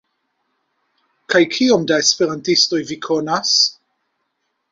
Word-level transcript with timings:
Kaj 1.33 1.41
kiom 1.57 1.85
da 1.91 1.99
esperantistoj 2.05 2.81
vi 2.93 2.99
konas? 3.09 3.55